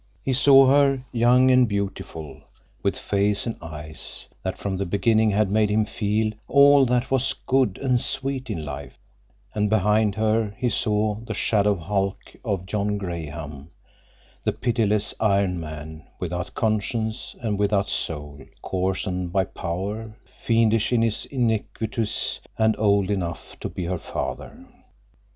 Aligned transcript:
He 0.23 0.33
saw 0.33 0.65
her, 0.65 1.05
young 1.11 1.51
and 1.51 1.69
beautiful, 1.69 2.41
with 2.81 2.97
face 2.97 3.45
and 3.45 3.55
eyes 3.61 4.27
that 4.41 4.57
from 4.57 4.75
the 4.75 4.83
beginning 4.87 5.29
had 5.29 5.51
made 5.51 5.69
him 5.69 5.85
feel 5.85 6.31
all 6.47 6.87
that 6.87 7.11
was 7.11 7.35
good 7.45 7.77
and 7.79 8.01
sweet 8.01 8.49
in 8.49 8.65
life, 8.65 8.97
and 9.53 9.69
behind 9.69 10.15
her 10.15 10.55
he 10.57 10.69
saw 10.69 11.19
the 11.23 11.35
shadow 11.35 11.75
hulk 11.75 12.17
of 12.43 12.65
John 12.65 12.97
Graham, 12.97 13.69
the 14.43 14.53
pitiless 14.53 15.13
iron 15.19 15.59
man, 15.59 16.07
without 16.19 16.55
conscience 16.55 17.35
and 17.39 17.59
without 17.59 17.87
soul, 17.87 18.43
coarsened 18.63 19.31
by 19.31 19.43
power, 19.45 20.17
fiendish 20.25 20.91
in 20.91 21.03
his 21.03 21.25
iniquities, 21.27 22.39
and 22.57 22.75
old 22.79 23.11
enough 23.11 23.55
to 23.59 23.69
be 23.69 23.83
her 23.85 23.99
father! 23.99 24.65